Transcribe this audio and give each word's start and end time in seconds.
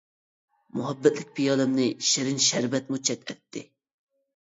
مۇھەببەتلىك 0.77 1.29
پىيالەمنى 1.41 1.87
شېرىن 2.09 2.43
شەربەتمۇ 2.49 3.03
چەت 3.11 3.31
ئەتتى. 3.33 3.69